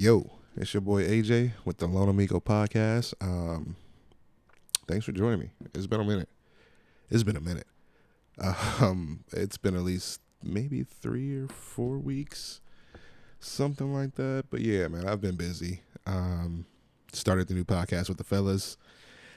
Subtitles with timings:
[0.00, 3.14] Yo, it's your boy AJ with the Lone Amigo podcast.
[3.20, 3.74] Um,
[4.86, 5.50] thanks for joining me.
[5.74, 6.28] It's been a minute.
[7.10, 7.66] It's been a minute.
[8.80, 12.60] Um, it's been at least maybe three or four weeks,
[13.40, 14.44] something like that.
[14.50, 15.82] But yeah, man, I've been busy.
[16.06, 16.66] Um,
[17.12, 18.76] started the new podcast with the fellas.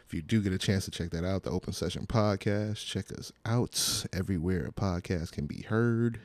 [0.05, 3.11] If you do get a chance to check that out, the Open Session Podcast, check
[3.17, 6.19] us out everywhere a podcast can be heard.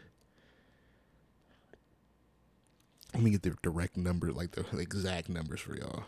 [3.15, 6.05] Let me get the direct number, like the exact numbers for y'all.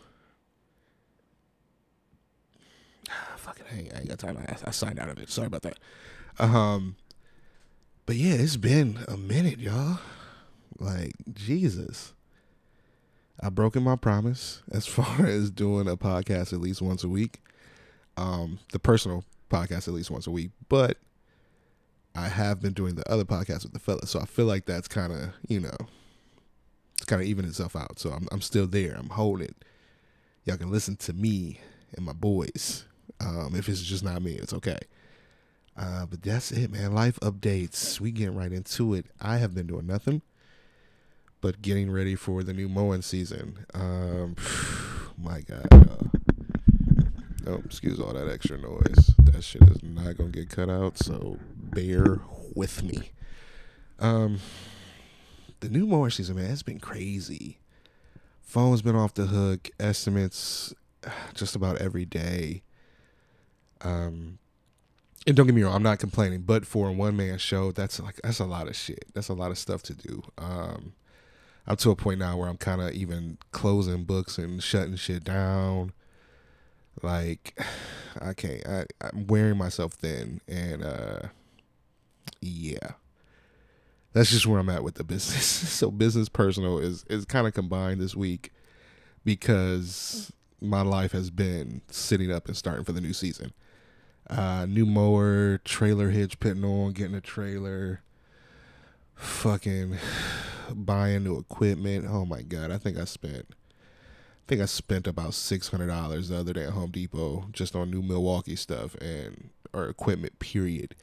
[3.37, 4.37] Fucking, I I ain't got time.
[4.37, 5.29] I, I signed out of it.
[5.29, 5.77] Sorry about that.
[6.37, 6.95] Um,
[8.05, 9.99] but yeah, it's been a minute, y'all.
[10.79, 12.13] Like Jesus,
[13.41, 17.41] I've broken my promise as far as doing a podcast at least once a week.
[18.17, 20.97] Um, the personal podcast at least once a week, but
[22.15, 24.87] I have been doing the other podcast with the fellas, so I feel like that's
[24.87, 25.77] kind of you know,
[26.99, 27.97] it's kind of even itself out.
[27.97, 28.95] So I'm I'm still there.
[28.97, 29.55] I'm holding.
[30.43, 31.59] Y'all can listen to me
[31.95, 32.85] and my boys.
[33.21, 34.79] Um, if it's just not me, it's okay.
[35.77, 36.93] Uh, but that's it, man.
[36.93, 37.99] Life updates.
[37.99, 39.05] We getting right into it.
[39.21, 40.21] I have been doing nothing
[41.41, 43.65] but getting ready for the new mowing season.
[43.73, 44.35] Um,
[45.17, 45.67] my God.
[45.71, 49.11] Uh, oh, excuse all that extra noise.
[49.19, 50.97] That shit is not gonna get cut out.
[50.97, 52.19] So bear
[52.55, 53.11] with me.
[53.99, 54.39] Um,
[55.59, 57.59] the new mowing season, man, it's been crazy.
[58.41, 59.69] Phone's been off the hook.
[59.79, 60.73] Estimates
[61.33, 62.63] just about every day.
[63.81, 64.39] Um,
[65.27, 67.99] and don't get me wrong, I'm not complaining, but for a one man show, that's
[67.99, 69.05] like that's a lot of shit.
[69.13, 70.23] That's a lot of stuff to do.
[70.37, 70.93] Um,
[71.67, 75.23] I'm to a point now where I'm kind of even closing books and shutting shit
[75.23, 75.93] down.
[77.03, 77.59] Like,
[78.21, 78.65] I can't.
[78.67, 81.19] I, I'm wearing myself thin, and uh,
[82.41, 82.93] yeah,
[84.13, 85.45] that's just where I'm at with the business.
[85.69, 88.51] so business personal is is kind of combined this week
[89.25, 90.31] because
[90.61, 93.53] my life has been sitting up and starting for the new season
[94.29, 98.01] uh, new mower, trailer hitch putting on, getting a trailer,
[99.15, 99.97] fucking
[100.73, 102.05] buying new equipment.
[102.07, 106.29] Oh my god, I think I spent I think I spent about six hundred dollars
[106.29, 110.39] the other day at Home Depot just on new Milwaukee stuff and or equipment.
[110.39, 110.95] Period.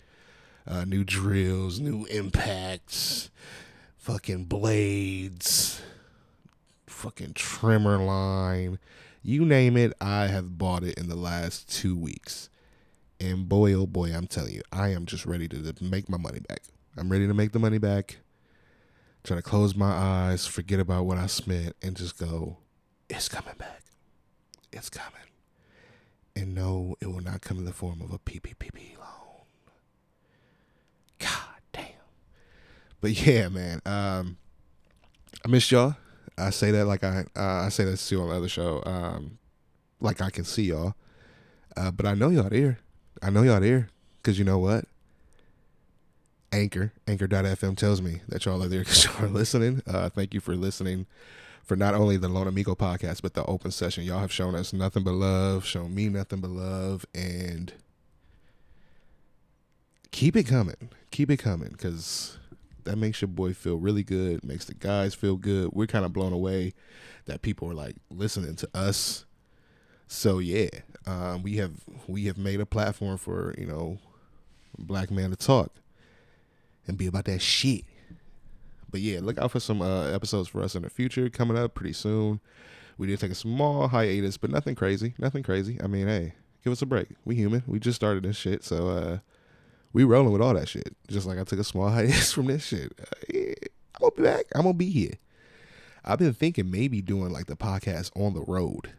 [0.67, 3.31] Uh, new drills, new impacts,
[3.97, 5.81] fucking blades,
[6.87, 8.79] fucking trimmer line.
[9.23, 12.49] You name it, I have bought it in the last two weeks.
[13.21, 16.41] And boy, oh boy, I'm telling you, I am just ready to make my money
[16.41, 16.63] back.
[16.97, 18.19] I'm ready to make the money back.
[19.25, 22.59] Try to close my eyes, forget about what I spent, and just go,
[23.09, 23.83] it's coming back.
[24.73, 25.13] It's coming.
[26.35, 29.45] And no, it will not come in the form of a PPPP loan.
[31.19, 31.85] God damn.
[33.07, 33.81] But yeah, man.
[33.87, 34.37] Um,
[35.45, 35.95] I miss y'all.
[36.37, 38.83] I say that like I uh, I say that to you on the other show.
[38.85, 39.39] Um,
[40.01, 40.97] like I can see y'all.
[41.77, 42.81] Uh, but I know y'all are there.
[43.23, 44.87] I know y'all are there because you know what?
[46.51, 49.83] Anchor, anchor.fm tells me that y'all are there because y'all are listening.
[49.87, 51.07] Uh, thank you for listening
[51.63, 54.03] for not only the Lone Amigo podcast, but the open session.
[54.03, 57.73] Y'all have shown us nothing but love, shown me nothing but love, and
[60.11, 60.91] keep it coming.
[61.13, 62.39] Keep it coming because
[62.87, 65.71] that makes your boy feel really good, makes the guys feel good.
[65.73, 66.73] We're kind of blown away
[67.27, 69.25] that people are like listening to us.
[70.09, 70.69] So yeah,
[71.07, 71.73] um, we have
[72.07, 73.99] we have made a platform for you know
[74.79, 75.73] black man to talk
[76.87, 77.85] and be about that shit.
[78.91, 81.75] But yeah, look out for some uh, episodes for us in the future coming up
[81.75, 82.41] pretty soon.
[82.99, 85.79] We did take a small hiatus, but nothing crazy, nothing crazy.
[85.83, 87.09] I mean, hey, give us a break.
[87.25, 87.63] We human.
[87.67, 89.19] We just started this shit, so uh,
[89.97, 90.95] we rolling with all that shit.
[91.09, 92.93] Just like I took a small hiatus from this shit.
[93.01, 93.37] Uh,
[93.95, 94.45] I'm gonna be back.
[94.55, 95.15] I'm gonna be here.
[96.05, 98.91] I've been thinking maybe doing like the podcast on the road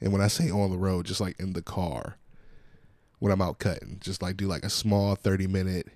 [0.00, 2.18] and when I say on the road, just like in the car
[3.20, 5.88] when I'm out cutting, just like do like a small 30 minute,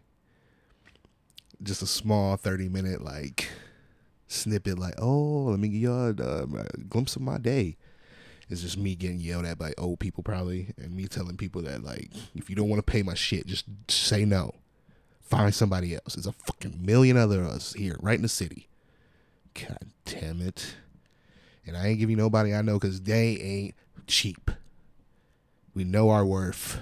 [1.62, 3.50] just a small 30 minute like
[4.26, 7.76] snippet, like, oh, let me give y'all a, a glimpse of my day.
[8.50, 11.82] It's just me getting yelled at by old people probably, and me telling people that
[11.82, 14.54] like, if you don't want to pay my shit, just say no.
[15.20, 16.14] Find somebody else.
[16.14, 18.68] There's a fucking million other us here, right in the city.
[19.54, 20.74] God damn it.
[21.66, 23.74] And I ain't giving nobody I know because they ain't
[24.06, 24.50] cheap.
[25.74, 26.80] We know our worth.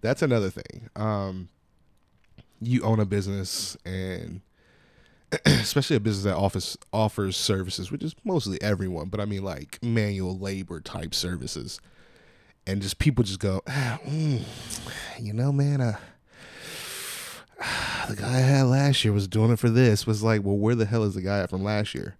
[0.00, 0.88] That's another thing.
[0.96, 1.50] Um,
[2.60, 4.40] you own a business and
[5.46, 9.78] especially a business that offers offers services, which is mostly everyone, but I mean like
[9.82, 11.80] manual labor type services.
[12.66, 14.42] And just people just go, ah, mm,
[15.18, 15.96] you know, man, uh,
[18.08, 20.06] the guy I had last year was doing it for this.
[20.06, 22.16] Was like, well, where the hell is the guy from last year?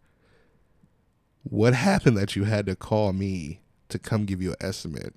[1.43, 5.15] What happened that you had to call me to come give you an estimate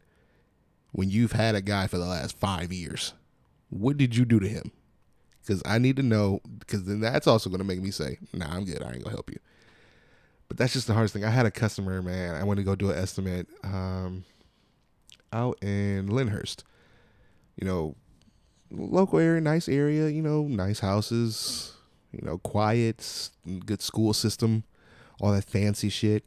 [0.92, 3.14] when you've had a guy for the last five years?
[3.70, 4.72] What did you do to him?
[5.42, 8.48] Because I need to know, because then that's also going to make me say, nah,
[8.50, 8.82] I'm good.
[8.84, 9.40] I ain't to help you.
[10.48, 11.26] But that's just the hardest thing.
[11.26, 12.36] I had a customer, man.
[12.36, 14.26] I went to go do an estimate um,
[15.32, 16.64] out in Lyndhurst.
[17.60, 17.96] You know,
[18.70, 21.74] local area, nice area, you know, nice houses,
[22.12, 23.30] you know, quiet,
[23.66, 24.64] good school system,
[25.20, 26.24] all that fancy shit.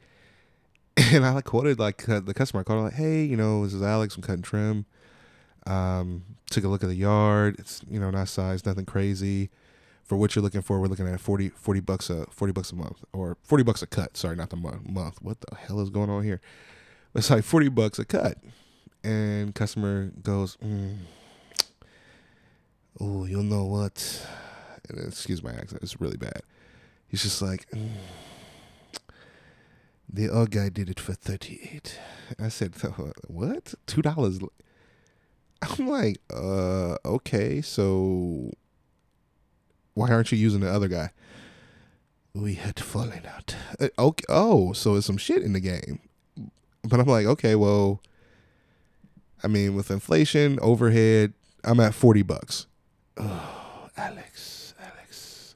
[1.13, 2.63] And I quoted like uh, the customer.
[2.63, 4.15] Called like, "Hey, you know, this is Alex.
[4.15, 4.87] I'm cutting trim.
[5.67, 7.57] Um, took a look at the yard.
[7.59, 9.51] It's you know nice size, nothing crazy.
[10.05, 12.77] For what you're looking for, we're looking at 40, 40 bucks a forty bucks a
[12.77, 14.17] month or forty bucks a cut.
[14.17, 14.89] Sorry, not the month.
[14.89, 15.23] Month.
[15.23, 16.41] What the hell is going on here?
[17.15, 18.39] It's like forty bucks a cut.
[19.03, 20.97] And customer goes, mm,
[23.01, 24.27] "Oh, you know what?"
[24.89, 25.83] And excuse my accent.
[25.83, 26.43] It's really bad.
[27.09, 27.69] He's just like.
[27.71, 27.91] Mm
[30.15, 31.99] the old guy did it for 38
[32.39, 32.75] i said
[33.27, 34.39] what two dollars
[35.71, 38.53] i'm like uh okay so
[39.95, 41.11] why aren't you using the other guy
[42.35, 46.01] we had fallen out uh, okay oh so it's some shit in the game
[46.83, 48.01] but i'm like okay well
[49.43, 51.33] i mean with inflation overhead
[51.63, 52.67] i'm at 40 bucks
[53.17, 55.55] oh alex alex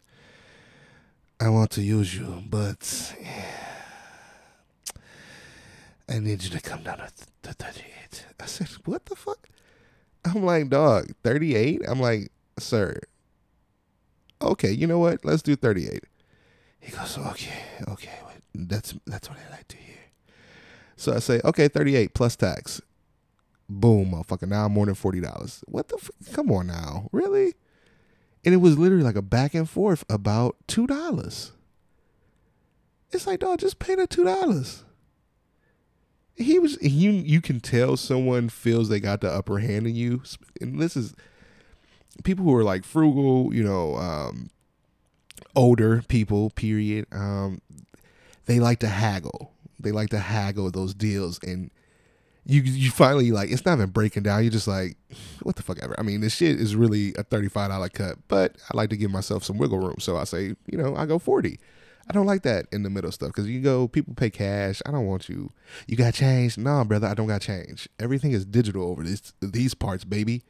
[1.41, 3.45] i want to use you but yeah
[6.11, 7.13] I need you to come down to,
[7.43, 8.25] to 38.
[8.41, 9.49] I said, what the fuck?
[10.25, 11.83] I'm like, dog, 38?
[11.87, 12.99] I'm like, sir,
[14.41, 15.25] okay, you know what?
[15.25, 16.05] Let's do 38.
[16.81, 18.19] He goes, okay, okay,
[18.55, 19.97] that's that's what I like to hear.
[20.97, 22.81] So I say, okay, 38 plus tax.
[23.69, 24.49] Boom, motherfucker.
[24.49, 25.63] Now I'm more than $40.
[25.67, 26.15] What the fuck?
[26.33, 27.09] Come on now.
[27.13, 27.55] Really?
[28.45, 31.51] And it was literally like a back and forth about $2.
[33.11, 34.83] It's like, dog, just pay the $2
[36.39, 40.23] he was you you can tell someone feels they got the upper hand in you.
[40.61, 41.15] And this is
[42.25, 44.51] people who are like frugal you know um,
[45.55, 47.61] older people period um,
[48.47, 49.53] they like to haggle.
[49.81, 51.71] They like to haggle those deals and
[52.47, 54.43] you you finally like it's not even breaking down.
[54.43, 54.97] You're just like
[55.43, 55.95] what the fuck ever.
[55.99, 59.43] I mean this shit is really a $35 cut but i like to give myself
[59.45, 59.97] some wiggle room.
[59.99, 61.59] So i say you know i go 40
[62.09, 64.81] I don't like that in the middle stuff because you go, people pay cash.
[64.87, 65.53] I don't want you.
[65.87, 66.57] You got change?
[66.57, 67.87] No, brother, I don't got change.
[68.01, 70.43] Everything is digital over these these parts, baby.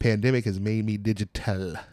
[0.00, 1.76] Pandemic has made me digital.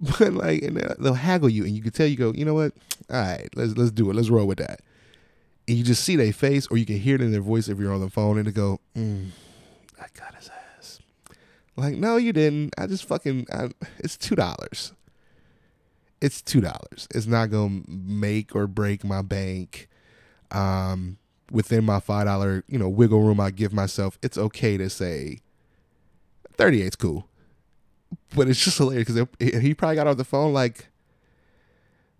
[0.00, 2.72] But like, and they'll haggle you, and you can tell you go, you know what?
[3.10, 4.14] All right, let's let's do it.
[4.14, 4.80] Let's roll with that.
[5.66, 7.80] And you just see their face, or you can hear it in their voice if
[7.80, 9.30] you're on the phone, and they go, mm,
[10.00, 11.00] "I got his ass."
[11.74, 12.74] Like, no, you didn't.
[12.78, 13.48] I just fucking.
[13.52, 14.92] I, it's two dollars
[16.20, 17.08] it's two dollars.
[17.14, 19.88] It's not gonna make or break my bank.
[20.50, 21.18] Um,
[21.50, 25.40] within my five dollar, you know, wiggle room I give myself, it's okay to say
[26.56, 27.28] thirty eight's cool.
[28.34, 30.88] But it's just hilarious because he probably got off the phone like,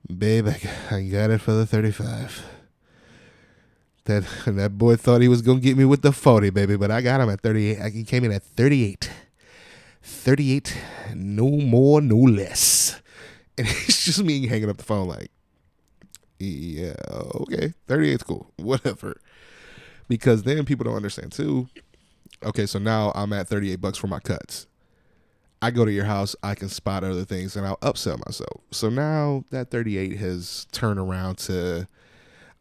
[0.06, 0.49] "Babe,
[0.91, 2.45] I got it for the thirty five.
[4.05, 7.00] That that boy thought he was gonna get me with the forty, baby, but I
[7.00, 7.93] got him at thirty eight.
[7.93, 9.11] He came in at thirty eight.
[10.00, 10.75] 38,
[11.15, 13.00] no more, no less
[13.66, 15.31] and it's just me hanging up the phone like,
[16.38, 16.94] yeah,
[17.40, 19.21] okay, 38's cool, whatever.
[20.09, 21.68] Because then people don't understand too.
[22.44, 24.66] Okay, so now I'm at 38 bucks for my cuts.
[25.61, 28.62] I go to your house, I can spot other things, and I'll upsell myself.
[28.71, 31.88] So now that 38 has turned around to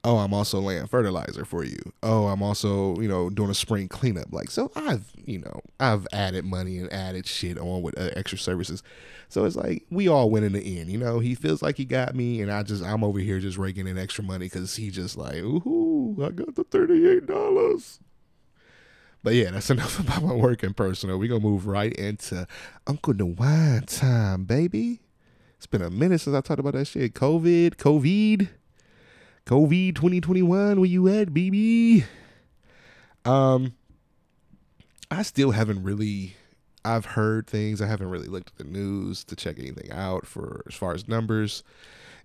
[0.03, 1.77] oh, I'm also laying fertilizer for you.
[2.03, 4.31] Oh, I'm also, you know, doing a spring cleanup.
[4.31, 8.37] Like, so I've, you know, I've added money and added shit on with uh, extra
[8.37, 8.83] services.
[9.29, 11.19] So it's like we all win in the end, you know.
[11.19, 13.97] He feels like he got me, and I just I'm over here just raking in
[13.97, 17.99] extra money because he just like, ooh, I got the thirty eight dollars.
[19.23, 21.19] But yeah, that's enough about my work and personal.
[21.19, 22.47] We're gonna move right into
[22.85, 25.01] Uncle Wine time, baby.
[25.57, 27.13] It's been a minute since I talked about that shit.
[27.15, 28.47] COVID, COVID.
[29.47, 32.03] COVID 2021, where you at, baby?
[33.23, 33.75] Um,
[35.09, 36.35] I still haven't really.
[36.83, 37.81] I've heard things.
[37.81, 41.07] I haven't really looked at the news to check anything out for as far as
[41.07, 41.63] numbers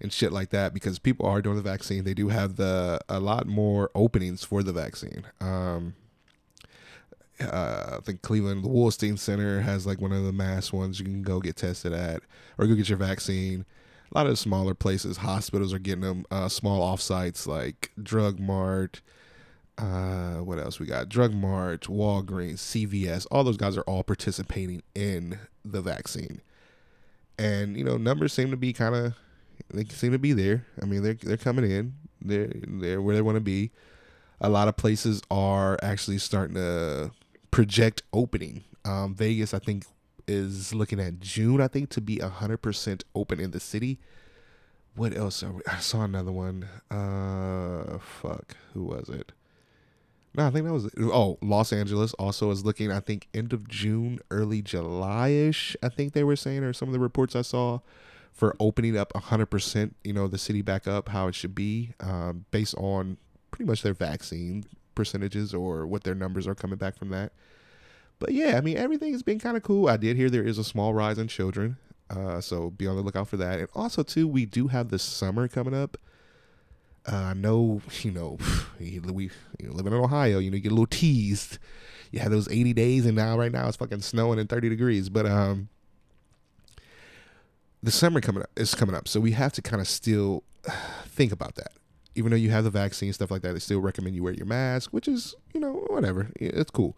[0.00, 2.02] and shit like that because people are doing the vaccine.
[2.02, 5.24] They do have the a lot more openings for the vaccine.
[5.40, 5.94] Um,
[7.40, 11.04] uh, I think Cleveland, the Wolstein Center has like one of the mass ones you
[11.04, 12.22] can go get tested at
[12.58, 13.64] or go get your vaccine
[14.12, 16.26] a lot of smaller places, hospitals are getting them.
[16.30, 19.00] Uh, small offsites like Drug Mart.
[19.78, 21.08] Uh, what else we got?
[21.08, 23.26] Drug Mart, Walgreens, CVS.
[23.30, 26.42] All those guys are all participating in the vaccine,
[27.38, 29.14] and you know numbers seem to be kind of
[29.72, 30.66] they seem to be there.
[30.80, 31.94] I mean they're they're coming in.
[32.20, 33.70] They're they're where they want to be.
[34.40, 37.12] A lot of places are actually starting to
[37.50, 38.64] project opening.
[38.84, 39.86] Um, Vegas, I think,
[40.26, 41.60] is looking at June.
[41.60, 43.98] I think to be hundred percent open in the city.
[44.94, 45.42] What else?
[45.66, 46.68] I saw another one.
[46.90, 49.32] Uh, fuck, who was it?
[50.34, 52.90] No, I think that was oh Los Angeles also is looking.
[52.90, 55.76] I think end of June, early July ish.
[55.82, 57.80] I think they were saying, or some of the reports I saw
[58.32, 59.96] for opening up hundred percent.
[60.04, 63.18] You know, the city back up how it should be, um, based on
[63.50, 64.64] pretty much their vaccine
[64.94, 67.32] percentages or what their numbers are coming back from that.
[68.22, 69.88] But yeah, I mean everything has been kind of cool.
[69.88, 71.76] I did hear there is a small rise in children,
[72.08, 73.58] uh, so be on the lookout for that.
[73.58, 75.96] And also too, we do have the summer coming up.
[77.04, 78.38] Uh, I know, you know,
[78.78, 79.00] we
[79.58, 81.58] you know, living in Ohio, you know, you get a little teased.
[82.12, 85.08] You have those 80 days, and now right now it's fucking snowing and 30 degrees.
[85.08, 85.68] But um,
[87.82, 90.44] the summer coming up is coming up, so we have to kind of still
[91.06, 91.72] think about that.
[92.14, 94.46] Even though you have the vaccine stuff like that, they still recommend you wear your
[94.46, 96.96] mask, which is you know whatever, it's cool.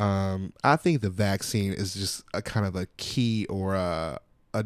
[0.00, 4.18] Um, I think the vaccine is just a kind of a key or a
[4.54, 4.64] a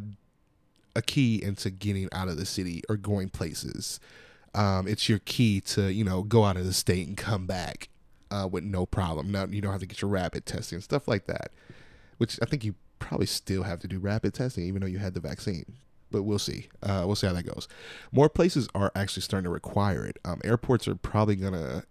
[0.96, 3.98] a key into getting out of the city or going places
[4.54, 7.88] um, it's your key to you know go out of the state and come back
[8.30, 9.30] uh, with no problem.
[9.30, 11.50] Now you don't have to get your rapid testing and stuff like that,
[12.18, 15.14] which I think you probably still have to do rapid testing even though you had
[15.14, 15.64] the vaccine.
[16.10, 16.68] But we'll see.
[16.82, 17.66] Uh, we'll see how that goes.
[18.12, 20.18] More places are actually starting to require it.
[20.24, 21.84] Um, airports are probably gonna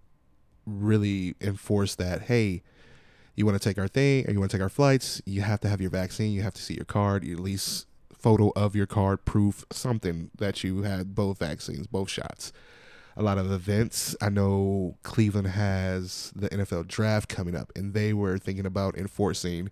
[0.66, 2.24] really enforce that.
[2.24, 2.64] Hey,
[3.36, 5.22] you want to take our thing or you want to take our flights?
[5.26, 6.32] You have to have your vaccine.
[6.34, 7.28] You have to see your card.
[7.28, 7.88] At least
[8.18, 12.54] photo of your card, proof, something that you had both vaccines, both shots.
[13.16, 14.16] A lot of events.
[14.22, 19.70] I know Cleveland has the NFL draft coming up, and they were thinking about enforcing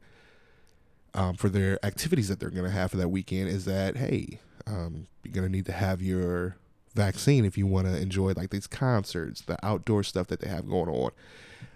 [1.13, 4.39] um, for their activities that they're going to have for that weekend is that, hey,
[4.67, 6.57] um, you're going to need to have your
[6.93, 10.69] vaccine if you want to enjoy like these concerts, the outdoor stuff that they have
[10.69, 11.11] going on,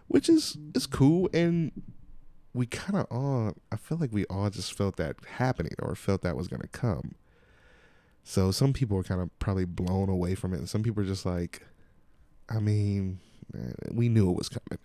[0.08, 1.30] which is is cool.
[1.34, 1.72] And
[2.54, 6.22] we kind of all I feel like we all just felt that happening or felt
[6.22, 7.16] that was gonna come.
[8.24, 11.08] So some people were kind of probably blown away from it, and some people are
[11.08, 11.62] just like,
[12.50, 13.20] I mean,
[13.92, 14.80] we knew it was coming.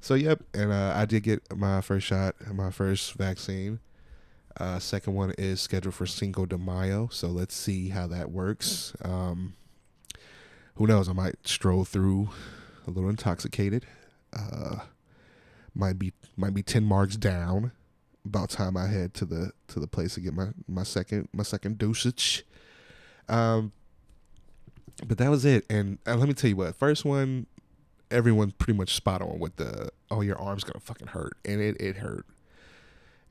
[0.00, 3.80] So yep, and uh, I did get my first shot, my first vaccine.
[4.56, 8.94] Uh, second one is scheduled for Cinco de Mayo, so let's see how that works.
[9.02, 9.54] Um,
[10.74, 11.08] who knows?
[11.08, 12.30] I might stroll through
[12.86, 13.86] a little intoxicated.
[14.32, 14.80] Uh,
[15.74, 17.72] might be might be ten marks down.
[18.24, 21.42] About time I head to the to the place to get my my second my
[21.42, 22.44] second dosage.
[23.28, 23.72] Um,
[25.06, 25.64] but that was it.
[25.70, 27.46] And let me tell you what, first one,
[28.10, 31.80] everyone pretty much spot on with the oh your arm's gonna fucking hurt, and it
[31.80, 32.26] it hurt.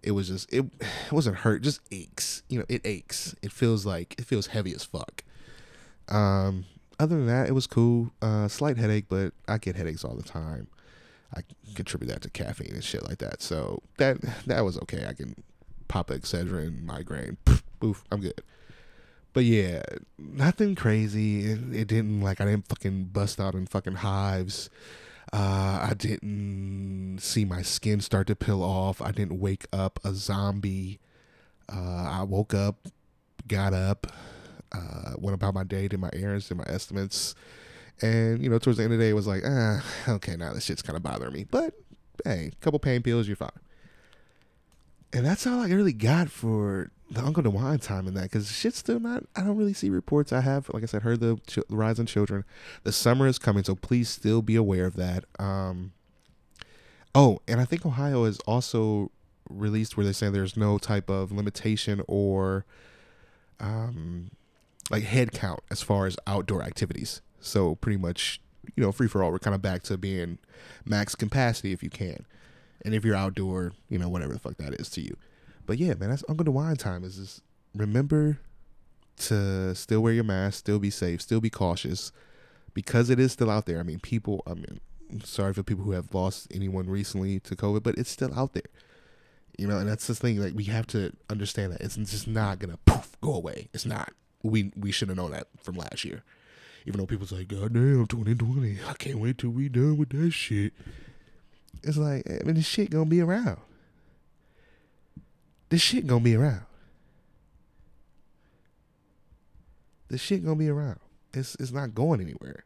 [0.01, 2.43] It was just it, it wasn't hurt, just aches.
[2.49, 3.35] You know, it aches.
[3.41, 5.23] It feels like it feels heavy as fuck.
[6.07, 6.65] Um,
[6.99, 8.11] other than that, it was cool.
[8.21, 10.67] Uh, slight headache, but I get headaches all the time.
[11.35, 11.41] I
[11.75, 13.41] contribute that to caffeine and shit like that.
[13.41, 14.17] So that
[14.47, 15.05] that was okay.
[15.07, 15.35] I can
[15.87, 17.37] pop Excedrin, migraine,
[17.79, 18.41] poof, I'm good.
[19.33, 19.83] But yeah,
[20.17, 21.51] nothing crazy.
[21.51, 24.69] It, it, didn't like I didn't fucking bust out in fucking hives.
[25.31, 29.01] Uh, I didn't see my skin start to peel off.
[29.01, 30.99] I didn't wake up a zombie.
[31.71, 32.87] Uh, I woke up,
[33.47, 34.07] got up,
[34.71, 37.35] uh, went about my day, did my errands, did my estimates,
[38.01, 40.53] and, you know, towards the end of the day, it was like, ah, okay, now
[40.53, 41.45] this shit's kind of bothering me.
[41.49, 41.73] But,
[42.23, 43.49] hey, a couple pain pills, you're fine.
[45.11, 48.77] And that's all I really got for the Uncle DeWine time in that because shit's
[48.77, 50.31] still not, I don't really see reports.
[50.31, 52.43] I have, like I said, heard the ch- rise in children.
[52.83, 55.25] The summer is coming, so please still be aware of that.
[55.39, 55.93] Um,
[57.15, 59.11] oh, and I think Ohio is also
[59.49, 62.65] released where they say there's no type of limitation or
[63.59, 64.29] um,
[64.91, 67.21] like head count as far as outdoor activities.
[67.41, 68.41] So pretty much,
[68.75, 69.31] you know, free for all.
[69.31, 70.37] We're kind of back to being
[70.85, 72.25] max capacity if you can,
[72.83, 75.15] and if you're outdoor, you know, whatever the fuck that is to you.
[75.65, 77.03] But yeah, man, that's Uncle Wine time.
[77.03, 77.41] Is just
[77.75, 78.39] remember
[79.17, 82.11] to still wear your mask, still be safe, still be cautious,
[82.73, 83.79] because it is still out there.
[83.79, 84.43] I mean, people.
[84.47, 84.79] I mean,
[85.23, 88.63] sorry for people who have lost anyone recently to COVID, but it's still out there.
[89.57, 90.39] You know, and that's the thing.
[90.41, 93.69] Like we have to understand that it's just not gonna poof go away.
[93.73, 94.13] It's not.
[94.41, 96.23] We we should have known that from last year.
[96.85, 100.31] Even though people say, God damn, 2020, I can't wait till we done with that
[100.31, 100.73] shit.
[101.83, 103.59] It's like, I mean, this shit gonna be around.
[105.69, 106.61] This shit gonna be around.
[110.09, 110.99] This shit gonna be around.
[111.33, 112.63] It's it's not going anywhere.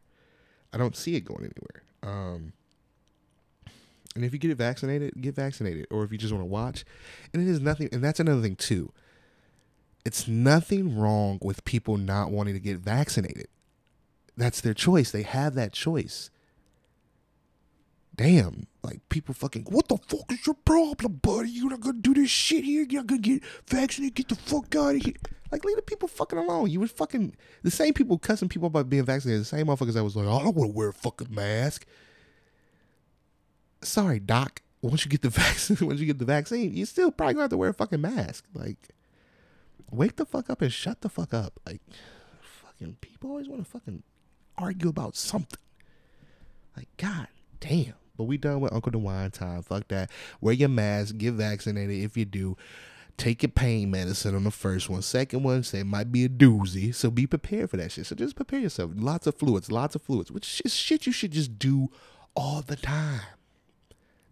[0.72, 1.82] I don't see it going anywhere.
[2.02, 2.52] Um,
[4.16, 5.86] and if you get vaccinated, get vaccinated.
[5.90, 6.84] Or if you just want to watch,
[7.32, 7.88] and it is nothing.
[7.92, 8.92] And that's another thing too.
[10.04, 13.48] It's nothing wrong with people not wanting to get vaccinated
[14.36, 15.10] that's their choice.
[15.10, 16.30] They have that choice.
[18.16, 21.50] Damn, like people fucking, what the fuck is your problem, buddy?
[21.50, 22.86] You're not gonna do this shit here.
[22.88, 24.14] You're not gonna get vaccinated.
[24.14, 25.14] Get the fuck out of here.
[25.50, 26.70] Like, leave the people fucking alone.
[26.70, 29.42] You were fucking the same people cussing people about being vaccinated.
[29.42, 31.86] The same motherfuckers that was like, Oh, I don't want to wear a fucking mask.
[33.82, 34.62] Sorry, doc.
[34.80, 37.50] Once you get the vaccine, once you get the vaccine, you still probably gonna have
[37.50, 38.44] to wear a fucking mask.
[38.54, 38.90] Like,
[39.90, 41.58] wake the fuck up and shut the fuck up.
[41.66, 41.80] Like,
[42.40, 44.02] fucking people always want to fucking
[44.58, 45.58] argue about something.
[46.76, 47.28] Like, god
[47.60, 47.94] damn.
[48.16, 49.62] But we done with Uncle DeWine time.
[49.62, 50.10] Fuck that.
[50.40, 51.16] Wear your mask.
[51.18, 52.56] Get vaccinated if you do.
[53.16, 55.02] Take your pain medicine on the first one.
[55.02, 56.94] Second one, say might be a doozy.
[56.94, 58.06] So be prepared for that shit.
[58.06, 58.90] So just prepare yourself.
[58.94, 59.70] Lots of fluids.
[59.70, 60.32] Lots of fluids.
[60.32, 61.90] Which is shit you should just do
[62.34, 63.20] all the time.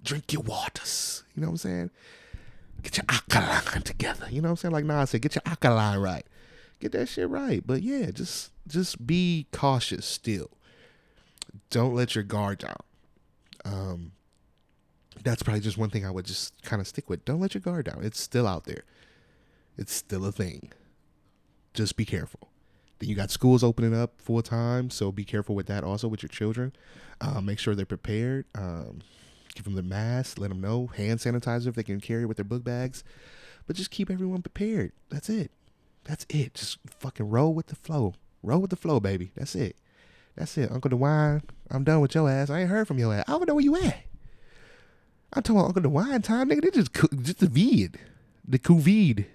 [0.03, 1.23] Drink your waters.
[1.35, 1.91] You know what I'm saying?
[2.83, 4.27] Get your alkaline together.
[4.31, 4.73] You know what I'm saying?
[4.73, 6.27] Like Nas said, get your alkaline right.
[6.83, 7.63] Get that shit right.
[7.65, 10.51] But yeah, just just be cautious still.
[11.71, 12.75] Don't let your guard down.
[13.65, 14.13] Um,
[15.23, 17.25] that's probably just one thing I would just kind of stick with.
[17.25, 18.03] Don't let your guard down.
[18.03, 18.83] It's still out there.
[19.79, 20.73] It's still a thing.
[21.73, 22.49] Just be careful.
[22.99, 25.85] Then you got schools opening up full time, so be careful with that.
[25.85, 26.73] Also with your children,
[27.21, 28.47] uh, make sure they're prepared.
[28.57, 29.03] Um,
[29.55, 30.37] give them the mask.
[30.37, 33.05] Let them know hand sanitizer if they can carry it with their book bags.
[33.69, 34.91] But just keep everyone prepared.
[35.11, 35.53] That's it.
[36.05, 36.55] That's it.
[36.55, 38.15] Just fucking roll with the flow.
[38.43, 39.33] Roll with the flow, baby.
[39.37, 39.77] That's it.
[40.37, 40.71] That's it.
[40.71, 42.51] Uncle DeWine, I'm done with your ass.
[42.51, 43.25] I ain't heard from your ass.
[43.29, 44.05] I don't know where you at.
[45.33, 46.63] I'm talking about Uncle DeWine time, nigga.
[46.63, 46.93] They just
[47.23, 47.99] just the vid,
[48.47, 49.27] the COVID,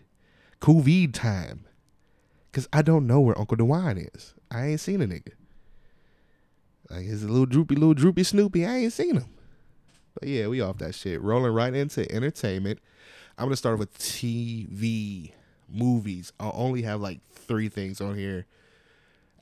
[0.61, 1.65] COVID time.
[2.51, 4.33] Cause I don't know where Uncle DeWine is.
[4.49, 5.33] I ain't seen a nigga.
[6.89, 8.65] Like he's a little droopy, little droopy Snoopy.
[8.65, 9.25] I ain't seen him.
[10.19, 11.21] But yeah, we off that shit.
[11.21, 12.79] Rolling right into entertainment.
[13.37, 15.33] I'm gonna start with TV
[15.69, 16.31] movies.
[16.39, 18.45] I'll only have like three things on here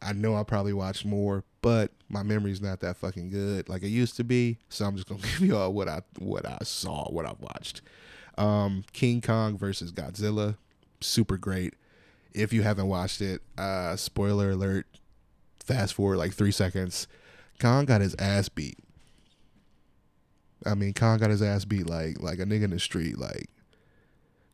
[0.05, 3.87] I know I probably watched more, but my memory's not that fucking good like it
[3.89, 4.59] used to be.
[4.69, 7.81] So I'm just gonna give y'all what I what I saw, what I watched.
[8.37, 10.57] Um, King Kong versus Godzilla,
[11.01, 11.73] super great.
[12.33, 14.85] If you haven't watched it, uh, spoiler alert.
[15.63, 17.07] Fast forward like three seconds.
[17.59, 18.77] Kong got his ass beat.
[20.65, 23.17] I mean, Kong got his ass beat like like a nigga in the street.
[23.17, 23.49] Like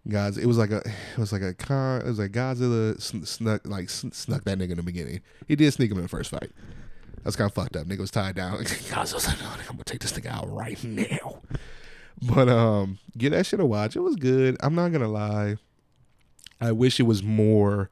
[0.08, 3.68] God's it was like a it was like a con it was like Godzilla snuck
[3.68, 5.22] like snuck that nigga in the beginning.
[5.48, 6.52] He did sneak him in the first fight.
[7.24, 7.86] That's kind of fucked up.
[7.86, 8.58] Nigga was tied down.
[8.64, 11.42] Godzilla's like, oh, I'm gonna take this nigga out right now.
[12.22, 13.96] But um, get that shit a watch.
[13.96, 14.58] It was good.
[14.62, 15.58] I'm not gonna lie.
[16.60, 17.92] I wish it was more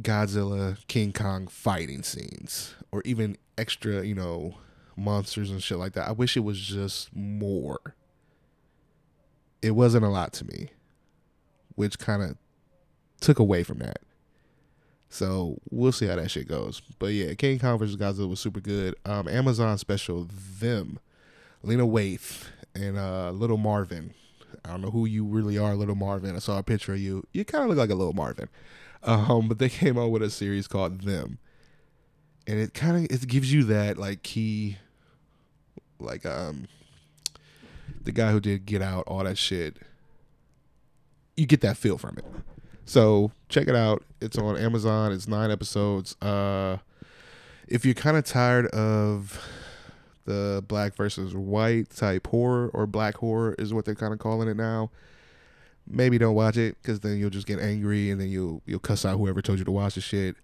[0.00, 4.56] Godzilla King Kong fighting scenes or even extra, you know,
[4.94, 6.08] monsters and shit like that.
[6.08, 7.94] I wish it was just more.
[9.62, 10.70] It wasn't a lot to me
[11.74, 12.36] which kind of
[13.20, 13.98] took away from that.
[15.08, 16.80] So we'll see how that shit goes.
[16.98, 17.96] But yeah, King Kong vs.
[17.96, 18.94] Godzilla was super good.
[19.04, 20.26] Um, Amazon special,
[20.58, 20.98] them,
[21.62, 24.14] Lena Waithe and uh, Little Marvin.
[24.64, 26.34] I don't know who you really are, Little Marvin.
[26.34, 27.26] I saw a picture of you.
[27.32, 28.48] You kind of look like a Little Marvin.
[29.02, 31.38] Um, but they came out with a series called Them,
[32.46, 34.78] and it kind of it gives you that like key,
[36.00, 36.68] like um,
[38.02, 39.76] the guy who did Get Out, all that shit
[41.36, 42.24] you get that feel from it.
[42.84, 44.02] So check it out.
[44.20, 45.12] It's on Amazon.
[45.12, 46.16] It's nine episodes.
[46.20, 46.78] Uh,
[47.68, 49.40] if you're kind of tired of
[50.24, 54.48] the black versus white type horror or black horror is what they're kind of calling
[54.48, 54.90] it now,
[55.86, 59.04] maybe don't watch it because then you'll just get angry and then you'll you'll cuss
[59.04, 60.36] out whoever told you to watch the shit.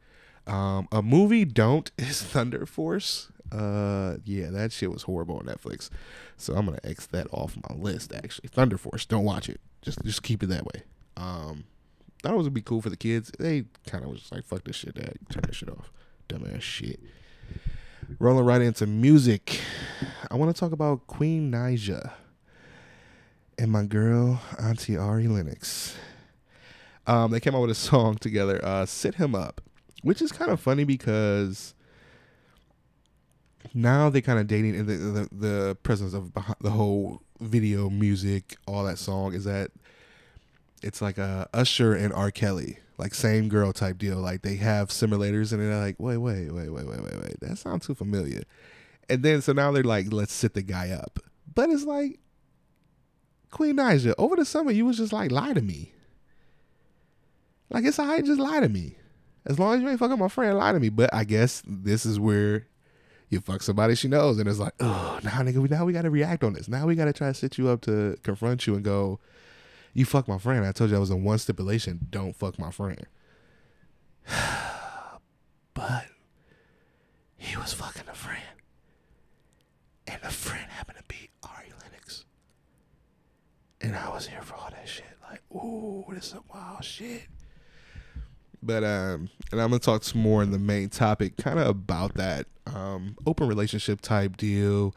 [0.46, 3.30] Um, a movie don't is Thunder Force.
[3.52, 5.90] Uh, yeah, that shit was horrible on Netflix.
[6.36, 8.12] So I'm gonna X that off my list.
[8.12, 9.60] Actually, Thunder Force, don't watch it.
[9.82, 10.82] Just just keep it that way.
[11.16, 11.64] Um,
[12.22, 13.32] thought it was gonna be cool for the kids.
[13.38, 15.18] They kind of was just like, "Fuck this shit, Dad.
[15.30, 15.90] Turn that shit off,
[16.28, 17.00] dumbass shit."
[18.18, 19.60] Rolling right into music,
[20.30, 22.12] I want to talk about Queen Naija
[23.58, 25.96] and my girl Auntie Ari Lennox.
[27.06, 29.60] Um, they came out with a song together, uh, "Sit Him Up,"
[30.02, 31.74] which is kind of funny because
[33.74, 38.56] now they're kind of dating in the, the, the presence of the whole video, music,
[38.66, 39.70] all that song is that
[40.82, 42.30] it's like a Usher and R.
[42.30, 44.18] Kelly, like same girl type deal.
[44.18, 47.40] Like they have simulators and they're like, wait, wait, wait, wait, wait, wait, wait.
[47.40, 48.42] That sounds too familiar.
[49.08, 51.18] And then so now they're like, let's sit the guy up.
[51.54, 52.20] But it's like,
[53.50, 55.94] Queen Naija, over the summer you was just like, lie to me.
[57.70, 58.96] Like it's alright, just lie to me.
[59.46, 60.90] As long as you ain't fucking my friend, lie to me.
[60.90, 62.66] But I guess this is where
[63.28, 66.10] you fuck somebody she knows, and it's like, oh, now nigga, now we got to
[66.10, 66.68] react on this.
[66.68, 69.20] Now we got to try to sit you up to confront you and go,
[69.94, 70.64] you fuck my friend.
[70.64, 73.06] I told you I was in one stipulation: don't fuck my friend.
[75.74, 76.06] but
[77.88, 78.42] talking to a friend,
[80.06, 82.24] and the friend happened to be Ari Lennox,
[83.80, 85.06] and I was here for all that shit.
[85.28, 87.22] Like, ooh, this is some wild shit.
[88.62, 92.14] But um, and I'm gonna talk some more in the main topic, kind of about
[92.14, 94.94] that um open relationship type deal.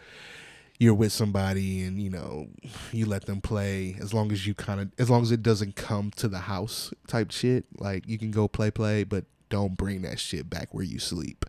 [0.80, 2.48] You're with somebody, and you know
[2.92, 5.76] you let them play as long as you kind of as long as it doesn't
[5.76, 7.66] come to the house type shit.
[7.78, 11.46] Like you can go play play, but don't bring that shit back where you sleep.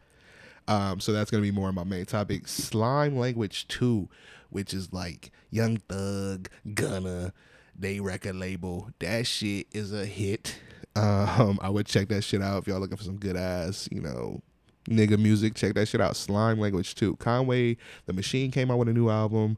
[0.68, 2.46] Um, so that's gonna be more of my main topic.
[2.46, 4.08] Slime language two,
[4.50, 7.32] which is like Young Thug, Gunna,
[7.78, 8.90] they record label.
[8.98, 10.56] That shit is a hit.
[10.94, 14.00] Um, I would check that shit out if y'all looking for some good ass, you
[14.00, 14.42] know,
[14.88, 15.54] nigga music.
[15.54, 16.16] Check that shit out.
[16.16, 17.16] Slime language two.
[17.16, 17.76] Conway
[18.06, 19.56] the Machine came out with a new album.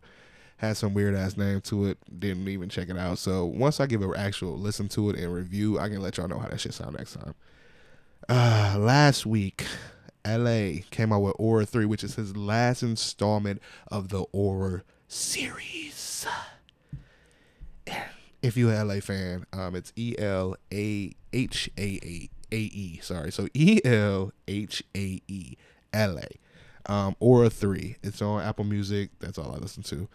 [0.58, 1.98] Had some weird ass name to it.
[2.20, 3.18] Didn't even check it out.
[3.18, 6.28] So once I give an actual listen to it and review, I can let y'all
[6.28, 7.34] know how that shit sound next time.
[8.28, 9.66] Uh, last week,
[10.24, 16.26] Elhae came out with Aura 3, which is his last installment of the Aura series.
[18.40, 23.00] If you're an Elhae fan, um, it's E L A H A A A E.
[23.02, 25.56] Sorry, so E L H A E
[25.92, 26.90] L A.
[26.90, 27.96] Um, Aura 3.
[28.02, 29.10] It's on Apple Music.
[29.18, 30.08] That's all I listen to.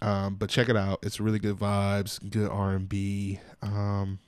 [0.00, 0.98] Um, but check it out.
[1.02, 3.38] It's really good vibes, good R and B.
[3.62, 4.18] Um,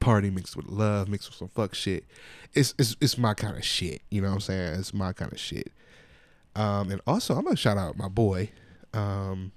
[0.00, 2.04] party mixed with love, mixed with some fuck shit.
[2.54, 4.02] It's it's it's my kind of shit.
[4.10, 4.78] You know what I'm saying?
[4.78, 5.72] It's my kind of shit.
[6.54, 8.50] Um, and also I'm gonna shout out my boy.
[8.94, 9.52] Um,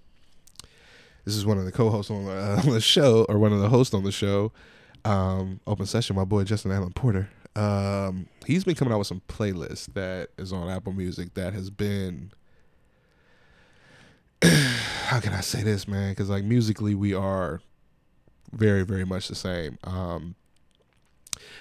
[1.23, 3.59] this is one of the co-hosts on the, uh, on the show, or one of
[3.59, 4.51] the hosts on the show.
[5.03, 6.15] Um, open session.
[6.15, 7.29] My boy Justin Allen Porter.
[7.55, 11.69] Um, he's been coming out with some playlists that is on Apple Music that has
[11.69, 12.31] been.
[14.43, 16.11] how can I say this, man?
[16.11, 17.61] Because like musically, we are
[18.51, 19.77] very very much the same.
[19.83, 20.35] Um,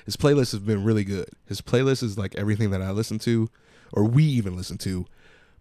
[0.05, 1.29] his playlist has been really good.
[1.46, 3.48] His playlist is like everything that I listen to,
[3.92, 5.07] or we even listen to,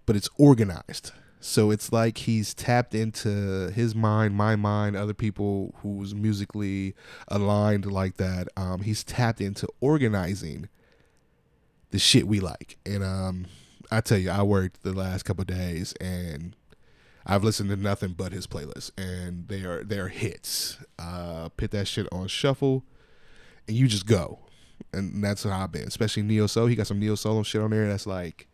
[0.05, 1.11] but it's organized.
[1.39, 6.95] So it's like he's tapped into his mind, my mind, other people who's musically
[7.29, 8.49] aligned like that.
[8.57, 10.67] Um, he's tapped into organizing
[11.91, 12.77] the shit we like.
[12.85, 13.45] And um,
[13.89, 16.55] I tell you, I worked the last couple days and
[17.25, 20.79] I've listened to nothing but his playlist, and they are they are hits.
[20.97, 22.83] Uh, put that shit on shuffle,
[23.67, 24.39] and you just go,
[24.91, 25.87] and that's how I've been.
[25.87, 28.47] Especially Neo Soul, he got some Neo Soul shit on there that's like,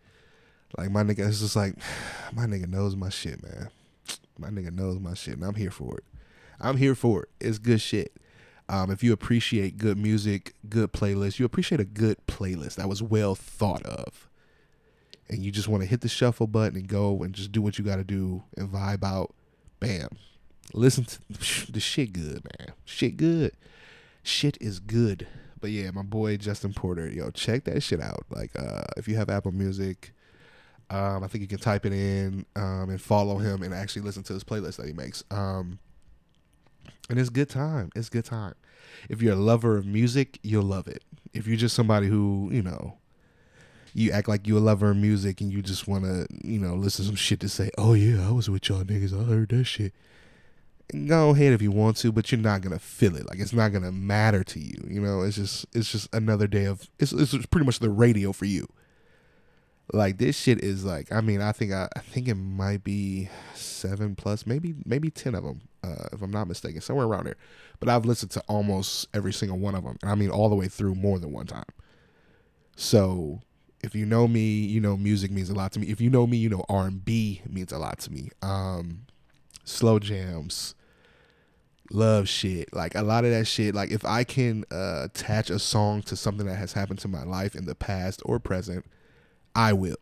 [0.78, 1.28] like my nigga.
[1.28, 1.76] It's just like
[2.34, 3.70] my nigga knows my shit, man.
[4.38, 6.04] My nigga knows my shit, and I'm here for it.
[6.60, 7.30] I'm here for it.
[7.40, 8.12] It's good shit.
[8.68, 13.02] Um, if you appreciate good music, good playlist, you appreciate a good playlist that was
[13.02, 14.28] well thought of
[15.30, 17.78] and you just want to hit the shuffle button and go and just do what
[17.78, 19.34] you got to do and vibe out,
[19.80, 20.10] bam.
[20.74, 21.20] Listen to
[21.72, 22.74] the shit good, man.
[22.86, 23.54] Shit good.
[24.24, 25.28] Shit is good.
[25.60, 28.26] But yeah, my boy Justin Porter, yo, check that shit out.
[28.30, 30.14] Like, uh, if you have Apple Music,
[30.90, 34.24] um, I think you can type it in um, and follow him and actually listen
[34.24, 35.24] to his playlist that he makes.
[35.32, 35.80] Um,
[37.10, 37.92] and it's good time.
[37.96, 38.56] It's good time.
[39.10, 41.04] If you're a lover of music, you'll love it.
[41.34, 42.98] If you're just somebody who, you know,
[43.94, 46.76] you act like you're a lover of music and you just want to, you know,
[46.76, 49.50] listen to some shit to say, oh yeah, I was with y'all niggas, I heard
[49.50, 49.94] that shit.
[51.08, 53.28] Go ahead if you want to, but you're not gonna feel it.
[53.28, 54.86] Like it's not gonna matter to you.
[54.88, 58.32] You know, it's just it's just another day of it's it's pretty much the radio
[58.32, 58.68] for you.
[59.94, 63.30] Like this shit is like I mean I think I, I think it might be
[63.54, 67.38] seven plus maybe maybe ten of them uh, if I'm not mistaken somewhere around there.
[67.80, 70.56] But I've listened to almost every single one of them, and I mean all the
[70.56, 71.66] way through more than one time.
[72.76, 73.42] So
[73.84, 75.88] if you know me, you know music means a lot to me.
[75.88, 78.30] If you know me, you know R and B means a lot to me.
[78.42, 79.06] Um,
[79.64, 80.74] slow jams,
[81.92, 83.76] love shit, like a lot of that shit.
[83.76, 87.24] Like if I can uh, attach a song to something that has happened to my
[87.24, 88.86] life in the past or present,
[89.56, 89.98] I will.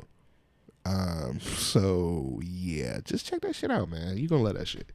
[0.86, 4.18] Um, so yeah, just check that shit out, man.
[4.18, 4.92] You gonna love that shit.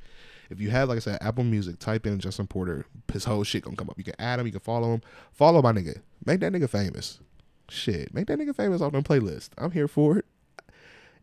[0.51, 3.65] If you have, like I said, Apple Music, type in Justin Porter, his whole shit
[3.65, 3.99] gonna come up.
[3.99, 7.21] You can add him, you can follow him, follow my nigga, make that nigga famous.
[7.69, 9.51] Shit, make that nigga famous off them playlist.
[9.59, 10.25] I'm here for it.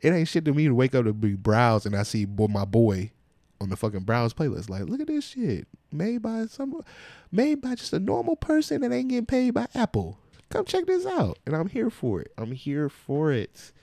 [0.02, 2.48] It ain't shit to me to wake up to be browse and I see boy,
[2.48, 3.12] my boy
[3.60, 4.70] on the fucking browse playlist.
[4.70, 6.84] Like, look at this shit made by some,
[7.32, 10.20] made by just a normal person that ain't getting paid by Apple.
[10.56, 12.32] Come check this out, and I'm here for it.
[12.38, 13.74] I'm here for it.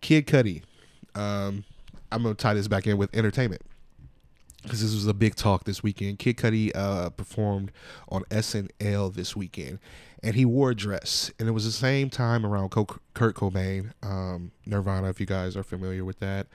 [0.00, 0.64] Kid Cudi.
[1.14, 1.62] Um,
[2.10, 3.62] I'm gonna tie this back in with entertainment
[4.64, 6.18] because this was a big talk this weekend.
[6.18, 7.70] Kid Cudi uh, performed
[8.08, 9.78] on SNL this weekend,
[10.24, 14.50] and he wore a dress, and it was the same time around Kurt Cobain, um,
[14.66, 15.08] Nirvana.
[15.08, 16.48] If you guys are familiar with that,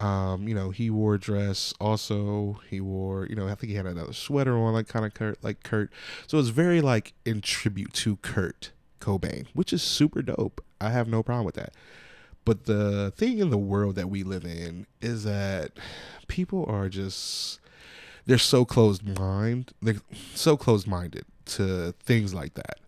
[0.00, 1.74] um, you know he wore a dress.
[1.80, 5.14] Also, he wore, you know, I think he had another sweater on, like kind of
[5.14, 5.90] Kurt, like Kurt.
[6.26, 10.62] So it's very like in tribute to Kurt Cobain, which is super dope.
[10.80, 11.72] I have no problem with that.
[12.44, 15.72] But the thing in the world that we live in is that
[16.28, 17.60] people are just
[18.24, 20.00] they're so closed mind they're
[20.34, 22.78] so closed minded to things like that.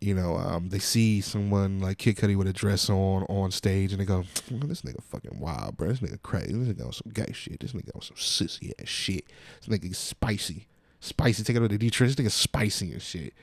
[0.00, 3.92] You know, um, they see someone like Kid Cudi with a dress on on stage,
[3.92, 5.88] and they go, "This nigga fucking wild, bro.
[5.88, 6.52] This nigga crazy.
[6.52, 7.60] This nigga on some gay shit.
[7.60, 9.24] This nigga on some sissy ass shit.
[9.60, 10.68] This nigga spicy,
[11.00, 11.42] spicy.
[11.42, 12.14] Take it out the Detroit.
[12.14, 13.34] This nigga spicy and shit."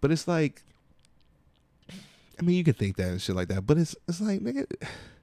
[0.00, 0.64] But it's like,
[1.88, 4.66] I mean, you can think that and shit like that, but it's it's like, nigga,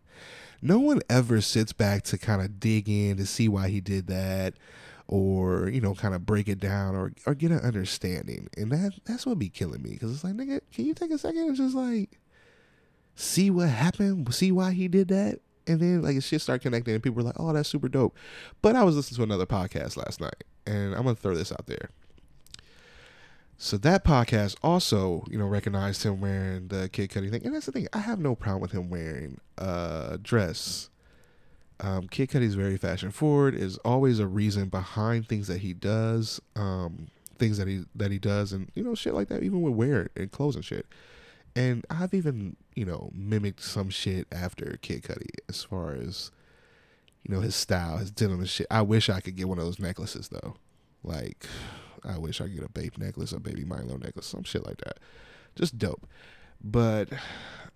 [0.61, 4.07] no one ever sits back to kind of dig in to see why he did
[4.07, 4.53] that
[5.09, 8.47] or you know kind of break it down or or get an understanding.
[8.55, 11.17] And that that's what be killing me because it's like nigga can you take a
[11.17, 12.19] second and just like
[13.15, 14.31] see what happened?
[14.33, 15.39] See why he did that?
[15.65, 18.15] And then like it shit start connecting and people were like oh that's super dope.
[18.61, 21.65] But i was listening to another podcast last night and i'm gonna throw this out
[21.65, 21.89] there.
[23.61, 27.65] So that podcast also, you know, recognized him wearing the Kid Cudi thing, and that's
[27.65, 27.89] the thing.
[27.91, 30.89] I have no problem with him wearing a dress
[31.81, 33.55] um, Kid Cudi's very fashion forward.
[33.55, 38.19] Is always a reason behind things that he does, um, things that he that he
[38.19, 39.43] does, and you know shit like that.
[39.43, 40.85] Even with wear and clothes and shit.
[41.55, 46.31] And I've even you know mimicked some shit after Kid Cudi as far as
[47.23, 48.67] you know his style, his denim and shit.
[48.69, 50.55] I wish I could get one of those necklaces though.
[51.03, 51.45] Like
[52.03, 54.77] I wish I could get a BAPE necklace, a baby Milo necklace, some shit like
[54.77, 54.99] that.
[55.55, 56.07] Just dope.
[56.61, 57.09] But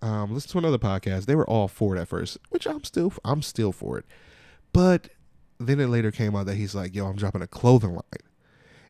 [0.02, 1.26] um, listen to another podcast.
[1.26, 4.04] They were all for it at first, which I'm still I'm still for it.
[4.72, 5.08] But
[5.58, 8.24] then it later came out that he's like, "Yo, I'm dropping a clothing line,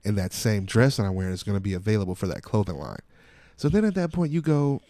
[0.05, 2.77] and that same dress that I'm wearing is going to be available for that clothing
[2.77, 3.01] line."
[3.57, 4.81] So then at that point, you go,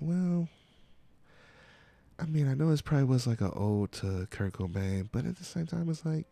[0.00, 0.48] "Well,
[2.18, 5.36] I mean, I know this probably was like an ode to Kurt Cobain, but at
[5.36, 6.26] the same time, it's like,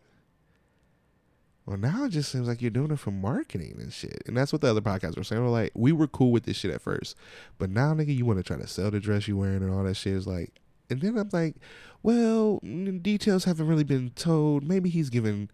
[1.65, 4.21] well, now it just seems like you're doing it for marketing and shit.
[4.27, 5.43] And that's what the other podcasts were saying.
[5.43, 7.15] We're like, we were cool with this shit at first.
[7.57, 9.83] But now, nigga, you want to try to sell the dress you're wearing and all
[9.83, 10.13] that shit.
[10.13, 10.59] Is like,
[10.91, 11.55] and then I'm like,
[12.03, 14.63] well, details haven't really been told.
[14.63, 15.49] Maybe he's given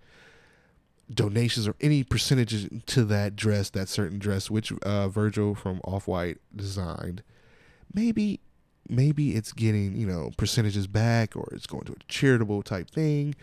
[1.10, 6.08] donations or any percentages to that dress, that certain dress, which uh, Virgil from Off
[6.08, 7.24] White designed.
[7.94, 8.42] Maybe,
[8.90, 13.34] maybe it's getting, you know, percentages back or it's going to a charitable type thing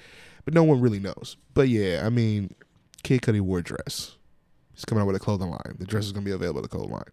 [0.48, 1.36] but no one really knows.
[1.52, 2.54] But yeah, I mean,
[3.02, 4.16] Kid Cudi wore a dress.
[4.72, 5.76] He's coming out with a clothing line.
[5.78, 7.10] The dress is gonna be available at the clothing line.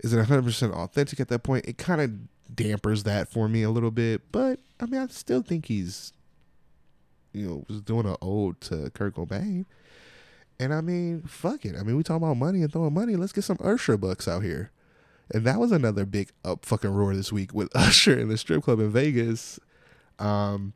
[0.00, 1.64] Is it 100 percent authentic at that point?
[1.64, 5.40] It kind of dampers that for me a little bit, but I mean, I still
[5.40, 6.12] think he's,
[7.32, 9.64] you know, was doing an ode to Kurt Cobain.
[10.60, 11.76] And I mean, fuck it.
[11.80, 13.16] I mean, we talking about money and throwing money.
[13.16, 14.70] Let's get some Usher bucks out here.
[15.32, 18.64] And that was another big up fucking roar this week with Usher in the strip
[18.64, 19.58] club in Vegas.
[20.18, 20.74] Um,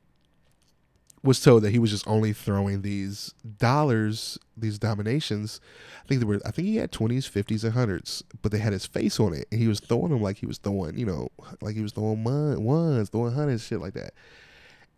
[1.23, 5.61] was told that he was just only throwing these dollars, these dominations.
[6.05, 6.41] I think they were.
[6.45, 9.47] I think he had twenties, fifties, and hundreds, but they had his face on it,
[9.51, 11.29] and he was throwing them like he was throwing, you know,
[11.61, 14.13] like he was throwing ones, throwing hundreds, shit like that.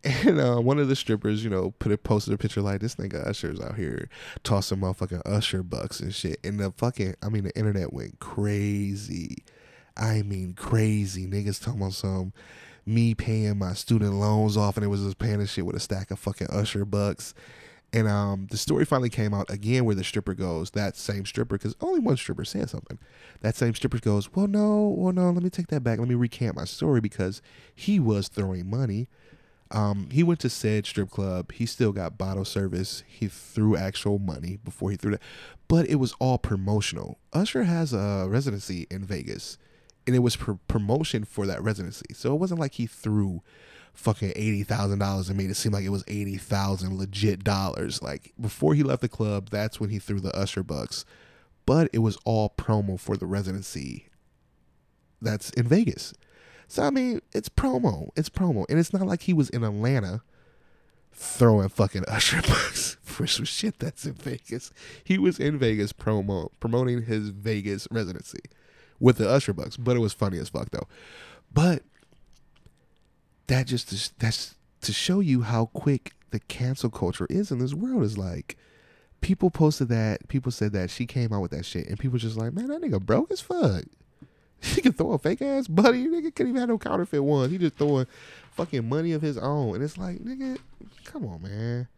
[0.02, 2.94] And uh, one of the strippers, you know, put a posted a picture like this
[2.94, 4.08] nigga Usher's out here
[4.42, 6.40] tossing motherfucking Usher bucks and shit.
[6.42, 9.44] And the fucking, I mean, the internet went crazy.
[9.98, 11.26] I mean, crazy.
[11.26, 12.32] Niggas talking about some
[12.90, 16.10] me paying my student loans off, and it was just paying shit with a stack
[16.10, 17.34] of fucking Usher bucks.
[17.92, 21.58] And um, the story finally came out again where the stripper goes, that same stripper,
[21.58, 22.98] because only one stripper said something.
[23.40, 25.98] That same stripper goes, Well, no, well, no, let me take that back.
[25.98, 27.42] Let me recant my story because
[27.74, 29.08] he was throwing money.
[29.72, 31.52] Um, he went to said strip club.
[31.52, 33.04] He still got bottle service.
[33.06, 35.22] He threw actual money before he threw that,
[35.68, 37.18] but it was all promotional.
[37.32, 39.58] Usher has a residency in Vegas
[40.10, 42.06] and it was for promotion for that residency.
[42.14, 43.42] So it wasn't like he threw
[43.92, 48.02] fucking eighty thousand dollars and made it seem like it was eighty thousand legit dollars.
[48.02, 51.04] Like before he left the club, that's when he threw the Usher bucks.
[51.64, 54.08] But it was all promo for the residency
[55.22, 56.12] that's in Vegas.
[56.66, 58.08] So I mean, it's promo.
[58.16, 58.66] It's promo.
[58.68, 60.22] And it's not like he was in Atlanta
[61.12, 64.72] throwing fucking Usher bucks for some shit that's in Vegas.
[65.04, 68.40] He was in Vegas promo promoting his Vegas residency
[69.00, 70.86] with the Usher Bucks, but it was funny as fuck though.
[71.52, 71.82] But
[73.48, 78.04] that just that's to show you how quick the cancel culture is in this world
[78.04, 78.56] is like
[79.20, 82.36] people posted that people said that she came out with that shit and people just
[82.36, 83.84] like man that nigga broke as fuck.
[84.62, 87.56] He can throw a fake ass buddy nigga couldn't even have no counterfeit ones he
[87.56, 88.06] just throwing
[88.52, 90.58] fucking money of his own and it's like nigga
[91.04, 91.88] come on man.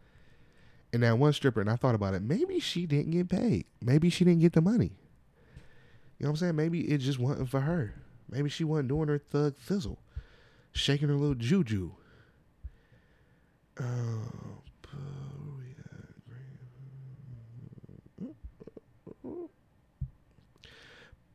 [0.93, 3.65] And that one stripper and i thought about it maybe she didn't get paid.
[3.81, 4.93] Maybe she didn't get the money
[6.23, 6.55] you know what I'm saying?
[6.55, 7.95] Maybe it just wasn't for her.
[8.29, 9.99] Maybe she wasn't doing her thug fizzle,
[10.71, 11.91] shaking her little juju.
[13.77, 14.31] Oh,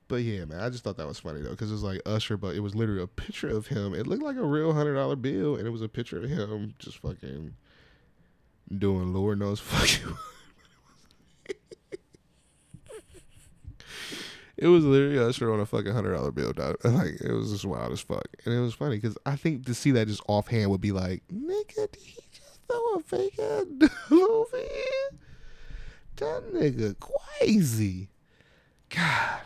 [0.09, 2.39] but yeah, man, I just thought that was funny though, because it was like Usher,
[2.39, 3.93] but it was literally a picture of him.
[3.93, 6.73] It looked like a real hundred dollar bill, and it was a picture of him
[6.79, 7.55] just fucking
[8.75, 10.17] doing Lord knows fucking.
[14.59, 16.77] It was literally Usher on a fucking hundred dollar bill, dog.
[16.85, 19.75] Like it was just wild as fuck, and it was funny because I think to
[19.75, 23.91] see that just offhand would be like, nigga, did he just throw a fake ass
[24.11, 24.59] over?
[26.17, 28.09] That nigga crazy.
[28.91, 29.41] God.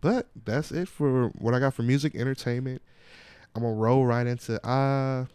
[0.00, 2.82] But that's it for what I got for music entertainment.
[3.54, 5.26] I'm gonna roll right into uh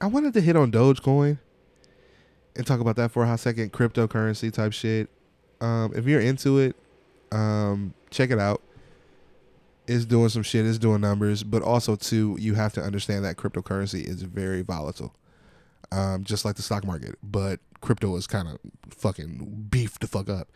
[0.00, 1.38] I wanted to hit on Dogecoin
[2.56, 5.08] and talk about that for a hot second, cryptocurrency type shit.
[5.60, 6.74] Um, if you're into it,
[7.32, 8.62] um, check it out.
[9.88, 13.36] It's doing some shit, it's doing numbers, but also too, you have to understand that
[13.36, 15.14] cryptocurrency is very volatile.
[15.90, 18.58] Um, just like the stock market, but crypto is kind of
[18.90, 20.48] fucking beefed the fuck up.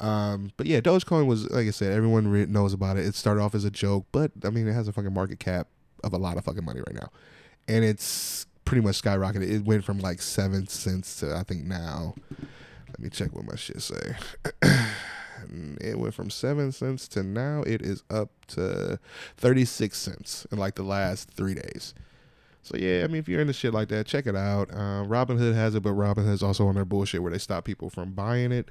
[0.00, 3.06] Um, but yeah, Dogecoin was like I said, everyone re- knows about it.
[3.06, 5.68] It started off as a joke, but I mean, it has a fucking market cap
[6.02, 7.10] of a lot of fucking money right now,
[7.68, 9.48] and it's pretty much skyrocketed.
[9.48, 12.14] It went from like seven cents to I think now.
[12.88, 14.16] Let me check what my shit say.
[15.80, 18.98] it went from seven cents to now it is up to
[19.36, 21.94] thirty six cents in like the last three days.
[22.62, 24.70] So yeah, I mean, if you're into shit like that, check it out.
[24.70, 28.12] Uh, Robinhood has it, but Robinhood's also on their bullshit where they stop people from
[28.12, 28.70] buying it.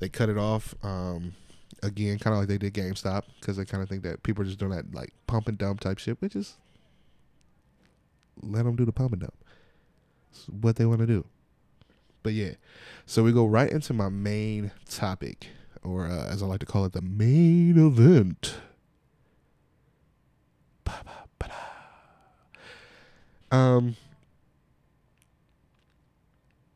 [0.00, 0.74] They cut it off.
[0.82, 1.34] Um,
[1.82, 4.46] again, kind of like they did GameStop, because they kind of think that people are
[4.46, 6.58] just doing that like pump and dump type shit, which is
[8.42, 9.34] let them do the pump and dump.
[10.30, 11.24] It's what they want to do.
[12.22, 12.52] But yeah,
[13.06, 15.46] so we go right into my main topic,
[15.86, 18.56] or uh, as I like to call it, the main event.
[23.52, 23.96] Um,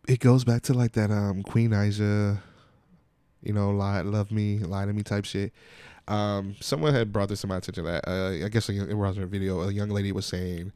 [0.07, 2.39] it goes back to like that um Queen Naija,
[3.43, 5.53] you know, lie, love me, lie to me type shit.
[6.09, 9.27] Um, someone had brought this to my attention that uh, I guess it was a
[9.27, 9.63] video.
[9.63, 10.73] A young lady was saying,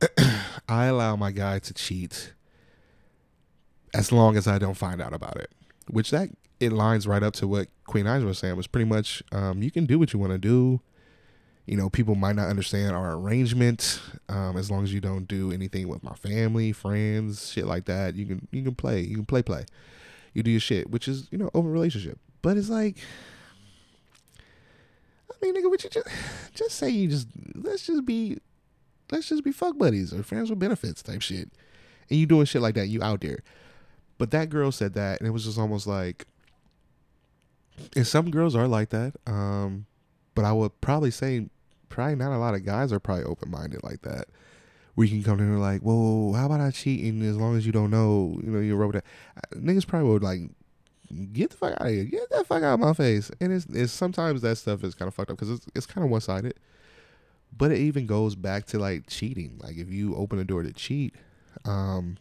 [0.68, 2.32] "I allow my guy to cheat
[3.92, 5.50] as long as I don't find out about it,"
[5.88, 6.28] which that
[6.60, 8.56] it lines right up to what Queen Naija was saying.
[8.56, 10.80] Was pretty much, um, you can do what you want to do
[11.66, 14.00] you know, people might not understand our arrangement.
[14.28, 18.14] Um, as long as you don't do anything with my family, friends, shit like that,
[18.14, 19.64] you can you can play, you can play play,
[20.34, 22.18] you do your shit, which is you know open relationship.
[22.42, 22.98] But it's like,
[24.38, 26.08] I mean, nigga, would you just
[26.54, 28.38] just say you just let's just be
[29.10, 31.50] let's just be fuck buddies or friends with benefits type shit,
[32.10, 33.42] and you doing shit like that, you out there.
[34.18, 36.26] But that girl said that, and it was just almost like,
[37.96, 39.14] and some girls are like that.
[39.26, 39.86] Um,
[40.34, 41.46] but I would probably say
[41.88, 44.26] probably not a lot of guys are probably open minded like that.
[44.96, 47.72] We can come in and like, well, how about I cheating as long as you
[47.72, 49.04] don't know, you know, you're over that.
[49.54, 50.40] Niggas probably would like,
[51.32, 53.30] get the fuck out of here, get that fuck out of my face.
[53.40, 56.04] And it's, it's sometimes that stuff is kind of fucked up because it's, it's kind
[56.04, 56.54] of one sided.
[57.56, 59.58] But it even goes back to like cheating.
[59.62, 61.14] Like if you open a door to cheat,
[61.64, 62.18] um,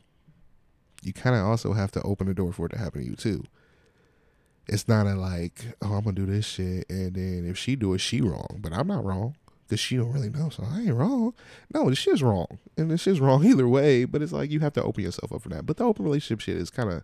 [1.04, 3.16] you kind of also have to open the door for it to happen to you
[3.16, 3.44] too.
[4.68, 7.94] It's not a like, oh, I'm gonna do this shit, and then if she do
[7.94, 9.36] it, she wrong, but I'm not wrong
[9.68, 10.50] because she don't really know.
[10.50, 11.34] So I ain't wrong.
[11.74, 14.06] No, this shit's wrong, and this shit's wrong either way.
[14.06, 15.66] But it's like you have to open yourself up for that.
[15.66, 17.04] But the open relationship shit is kind of,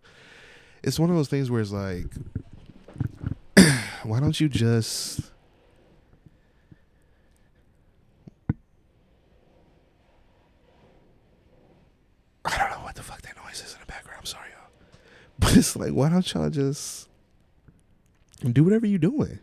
[0.83, 2.05] it's one of those things where it's like,
[4.03, 5.31] why don't you just
[12.45, 14.19] I don't know what the fuck that noise is in the background.
[14.19, 14.69] I'm sorry, y'all.
[15.39, 17.08] But it's like, why don't y'all just
[18.39, 19.39] do whatever you're doing?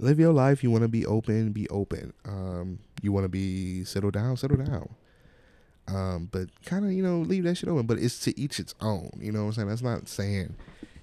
[0.00, 0.62] live your life.
[0.62, 2.12] You want to be open, be open.
[2.24, 4.88] Um, you want to be settle down, settle down.
[5.88, 7.86] Um, but kind of you know leave that shit open.
[7.86, 9.10] But it's to each its own.
[9.20, 9.68] You know what I'm saying?
[9.68, 10.54] That's not saying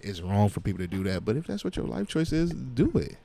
[0.02, 1.26] it's wrong for people to do that.
[1.26, 3.18] But if that's what your life choice is, do it.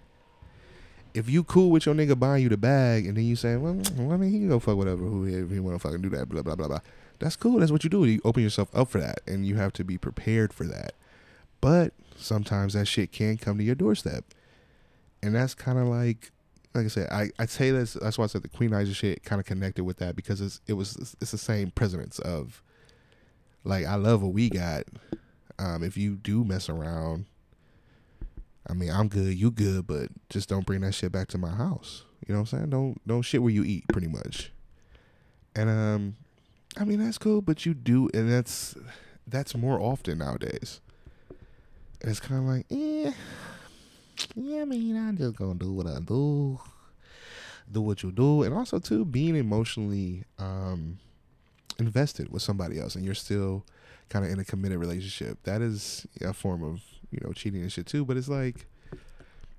[1.15, 3.79] If you cool with your nigga buying you the bag and then you say, well,
[3.99, 6.29] I mean, he can go fuck whatever who if he want to fucking do that,
[6.29, 6.81] blah blah blah blah.
[7.19, 7.61] That's cool.
[7.61, 8.05] That's what you do.
[8.05, 10.95] You open yourself up for that, and you have to be prepared for that.
[11.63, 14.25] But sometimes that shit can come to your doorstep
[15.23, 16.31] and that's kind of like
[16.75, 17.95] like I said, I I say this.
[17.95, 20.61] That's why I said the Queen Naija shit kind of connected with that because it's
[20.67, 22.63] it was it's the same presence of
[23.65, 24.85] like I love what we got.
[25.59, 27.27] Um, if you do mess around,
[28.67, 31.51] I mean I'm good, you good, but just don't bring that shit back to my
[31.51, 32.05] house.
[32.27, 32.71] You know what I'm saying?
[32.71, 34.51] Don't don't shit where you eat, pretty much.
[35.55, 36.17] And um,
[36.79, 38.75] I mean that's cool, but you do, and that's
[39.27, 40.81] that's more often nowadays.
[42.03, 43.13] It's kind of like, eh
[44.35, 46.61] yeah, I mean, I'm just gonna do what I do,
[47.71, 50.99] do what you do, and also too being emotionally um,
[51.79, 53.65] invested with somebody else, and you're still
[54.09, 55.39] kind of in a committed relationship.
[55.45, 56.81] That is a form of
[57.11, 58.05] you know cheating and shit too.
[58.05, 58.67] But it's like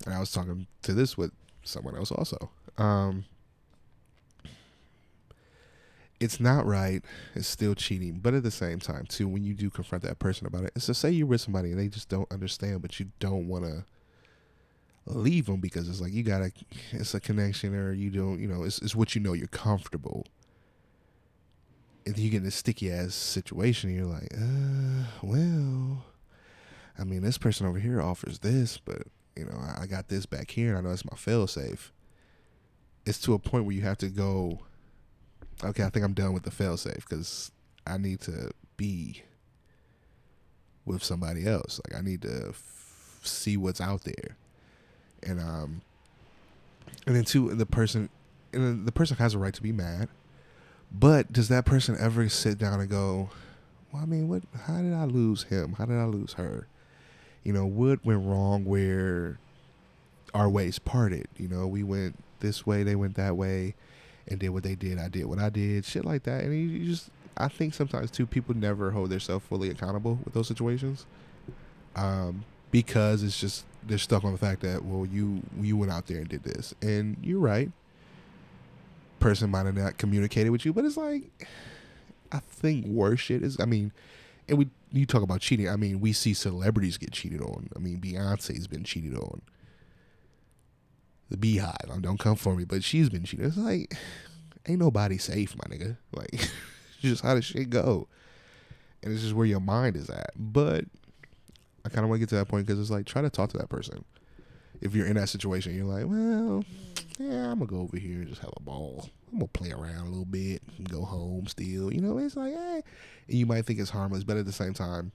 [0.05, 1.31] And I was talking to this with
[1.63, 2.49] someone else also.
[2.77, 3.25] Um,
[6.23, 7.03] it's not right.
[7.35, 10.47] It's still cheating, but at the same time, too, when you do confront that person
[10.47, 13.07] about it, it's to say you're with somebody and they just don't understand, but you
[13.19, 13.83] don't want to
[15.05, 16.51] leave them because it's like you gotta,
[16.93, 19.33] it's a connection, or you don't, you know, it's it's what you know.
[19.33, 20.25] You're comfortable,
[22.05, 23.89] and you get in a sticky ass situation.
[23.89, 26.05] And you're like, uh, well,
[26.97, 29.03] I mean, this person over here offers this, but
[29.35, 31.91] you know, I, I got this back here, and I know it's my fail safe.
[33.05, 34.61] It's to a point where you have to go
[35.63, 37.51] okay, I think I'm done with the failsafe because
[37.85, 39.23] I need to be
[40.85, 41.79] with somebody else.
[41.87, 44.37] Like I need to f- see what's out there,
[45.21, 45.81] and um,
[47.05, 48.09] and then two, the person,
[48.51, 50.09] and the person has a right to be mad,
[50.91, 53.29] but does that person ever sit down and go,
[53.91, 54.43] well, I mean, what?
[54.65, 55.73] How did I lose him?
[55.73, 56.67] How did I lose her?
[57.43, 59.39] You know, what went wrong where
[60.33, 61.27] our ways parted?
[61.37, 63.75] You know, we went this way, they went that way
[64.27, 64.99] and did what they did.
[64.99, 66.43] I did what I did, shit like that.
[66.43, 70.47] And you, just, I think sometimes too, people never hold themselves fully accountable with those
[70.47, 71.05] situations,
[71.95, 76.07] um, because it's just they're stuck on the fact that well, you you went out
[76.07, 77.71] there and did this, and you're right.
[79.19, 81.23] Person might have not communicated with you, but it's like,
[82.31, 83.57] I think worse shit is.
[83.59, 83.91] I mean,
[84.49, 85.69] and we you talk about cheating.
[85.69, 87.69] I mean, we see celebrities get cheated on.
[87.75, 89.41] I mean, Beyonce's been cheated on
[91.33, 92.01] the BeyHive.
[92.01, 93.45] Don't come for me, but she's been cheating.
[93.45, 93.95] It's like
[94.67, 95.97] ain't nobody safe, my nigga.
[96.15, 96.49] Like
[97.01, 98.07] just how does shit go,
[99.01, 100.29] and it's just where your mind is at.
[100.35, 100.85] But
[101.83, 103.49] I kind of want to get to that point because it's like try to talk
[103.49, 104.05] to that person.
[104.79, 106.63] If you're in that situation, you're like, well,
[107.17, 109.09] yeah, I'm gonna go over here and just have a ball.
[109.31, 111.91] I'm gonna play around a little bit and go home still.
[111.91, 112.83] You know, it's like, hey,
[113.27, 115.11] and you might think it's harmless, but at the same time,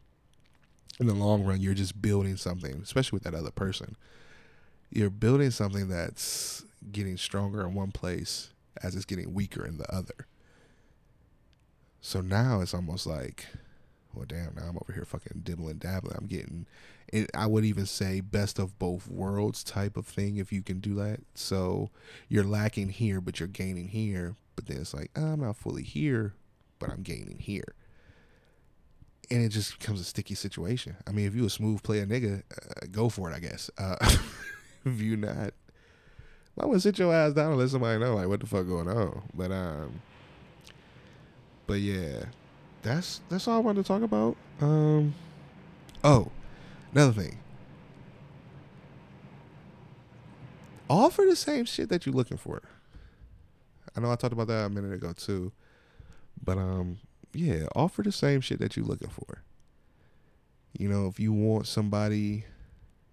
[0.99, 3.97] in the long run, you're just building something, especially with that other person
[4.91, 8.51] you're building something that's getting stronger in one place
[8.83, 10.27] as it's getting weaker in the other.
[12.01, 13.47] So now it's almost like,
[14.15, 16.17] well, damn, now I'm over here fucking dibbling dabbling.
[16.19, 16.67] I'm getting,
[17.13, 20.81] it, I would even say best of both worlds type of thing if you can
[20.81, 21.21] do that.
[21.35, 21.91] So
[22.29, 24.37] you're lacking here, but you're gaining here.
[24.57, 26.35] But then it's like, I'm not fully here,
[26.79, 27.75] but I'm gaining here.
[29.31, 30.97] And it just becomes a sticky situation.
[31.07, 33.71] I mean, if you a smooth player nigga, uh, go for it, I guess.
[33.77, 33.97] Uh,
[34.95, 35.53] if you not,
[36.61, 38.89] I would sit your ass down and let somebody know like what the fuck going
[38.89, 39.23] on.
[39.35, 40.03] But um,
[41.67, 42.25] but yeah,
[42.83, 44.37] that's that's all I wanted to talk about.
[44.61, 45.15] Um,
[46.03, 46.31] oh,
[46.93, 47.39] another thing.
[50.91, 52.63] Offer the same shit that you're looking for.
[53.95, 55.53] I know I talked about that a minute ago too,
[56.43, 56.99] but um,
[57.33, 59.43] yeah, offer the same shit that you're looking for.
[60.79, 62.45] You know, if you want somebody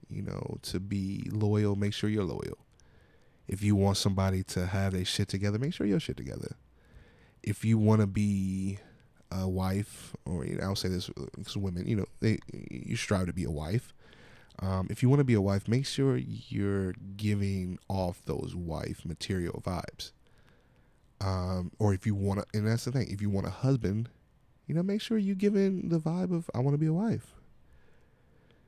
[0.10, 2.58] you know, to be loyal, make sure you're loyal.
[3.48, 6.56] If you want somebody to have their shit together, make sure your shit together.
[7.44, 8.80] If you want to be
[9.32, 13.28] a wife, or you know, I'll say this because women, you know, they you strive
[13.28, 13.94] to be a wife.
[14.60, 19.06] Um, if you want to be a wife, make sure you're giving off those wife
[19.06, 20.12] material vibes.
[21.22, 24.10] Um, or if you want to, and that's the thing, if you want a husband,
[24.68, 27.36] you know, make sure you're giving the vibe of I want to be a wife.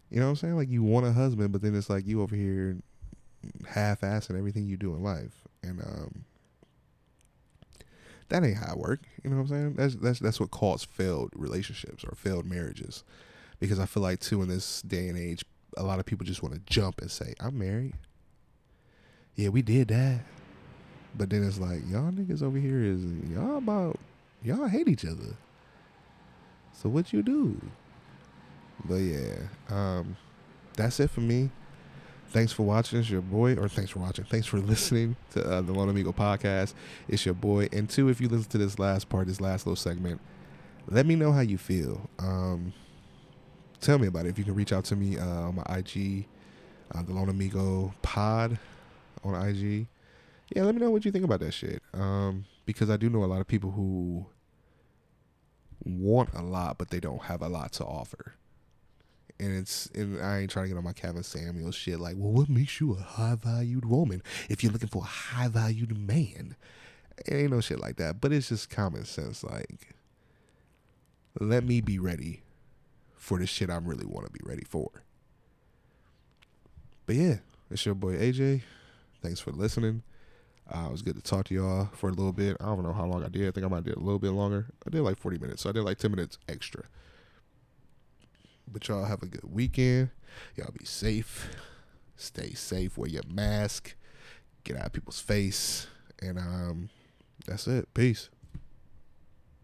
[0.09, 0.55] You know what I'm saying?
[0.55, 2.77] Like you want a husband, but then it's like you over here
[3.67, 6.25] half-assing everything you do in life, and um,
[8.29, 9.01] that ain't how it work.
[9.23, 9.73] You know what I'm saying?
[9.73, 13.03] That's that's that's what caused failed relationships or failed marriages,
[13.59, 15.43] because I feel like too in this day and age,
[15.75, 17.93] a lot of people just want to jump and say, "I'm married."
[19.35, 20.21] Yeah, we did that,
[21.15, 23.99] but then it's like y'all niggas over here is y'all about
[24.41, 25.35] y'all hate each other.
[26.73, 27.59] So what you do?
[28.85, 29.35] But yeah,
[29.69, 30.17] um,
[30.75, 31.49] that's it for me.
[32.29, 32.99] Thanks for watching.
[32.99, 34.25] It's your boy, or thanks for watching.
[34.25, 36.73] Thanks for listening to uh, the Lone Amigo podcast.
[37.07, 37.69] It's your boy.
[37.71, 40.19] And two, if you listen to this last part, this last little segment,
[40.87, 42.09] let me know how you feel.
[42.19, 42.73] Um,
[43.79, 44.29] tell me about it.
[44.29, 46.25] If you can reach out to me uh, on my IG,
[46.93, 48.59] uh, the Lone Amigo Pod
[49.23, 49.87] on IG.
[50.55, 51.81] Yeah, let me know what you think about that shit.
[51.93, 54.25] Um, because I do know a lot of people who
[55.83, 58.33] want a lot, but they don't have a lot to offer
[59.39, 62.31] and it's and I ain't trying to get on my Kevin Samuels shit like, well,
[62.31, 66.55] what makes you a high valued woman if you're looking for a high valued man?
[67.25, 69.43] It ain't no shit like that, but it's just common sense.
[69.43, 69.95] Like,
[71.39, 72.43] let me be ready
[73.15, 74.89] for the shit I really want to be ready for.
[77.05, 77.35] But yeah,
[77.71, 78.61] it's your boy AJ.
[79.21, 80.03] Thanks for listening.
[80.69, 82.57] Uh, it was good to talk to y'all for a little bit.
[82.59, 83.47] I don't know how long I did.
[83.47, 84.67] I think I might did a little bit longer.
[84.85, 86.83] I did like 40 minutes, so I did like 10 minutes extra.
[88.71, 90.09] But y'all have a good weekend.
[90.55, 91.49] Y'all be safe.
[92.15, 92.97] Stay safe.
[92.97, 93.95] Wear your mask.
[94.63, 95.87] Get out of people's face.
[96.19, 96.89] And um,
[97.45, 97.93] that's it.
[97.93, 98.29] Peace.